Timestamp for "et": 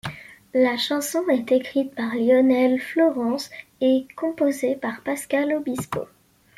3.81-4.07